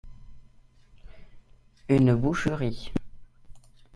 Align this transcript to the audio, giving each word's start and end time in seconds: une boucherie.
une 1.89 2.15
boucherie. 2.15 2.91